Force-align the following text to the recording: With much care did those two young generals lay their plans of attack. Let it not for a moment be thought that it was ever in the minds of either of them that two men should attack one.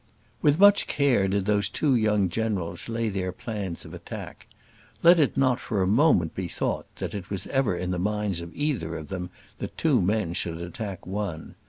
With 0.41 0.57
much 0.57 0.87
care 0.87 1.27
did 1.27 1.45
those 1.45 1.69
two 1.69 1.93
young 1.93 2.27
generals 2.27 2.89
lay 2.89 3.07
their 3.07 3.31
plans 3.31 3.85
of 3.85 3.93
attack. 3.93 4.47
Let 5.03 5.19
it 5.19 5.37
not 5.37 5.59
for 5.59 5.83
a 5.83 5.87
moment 5.87 6.33
be 6.33 6.47
thought 6.47 6.87
that 6.95 7.13
it 7.13 7.29
was 7.29 7.45
ever 7.45 7.77
in 7.77 7.91
the 7.91 7.99
minds 7.99 8.41
of 8.41 8.51
either 8.55 8.97
of 8.97 9.09
them 9.09 9.29
that 9.59 9.77
two 9.77 10.01
men 10.01 10.33
should 10.33 10.59
attack 10.59 11.05
one. 11.05 11.53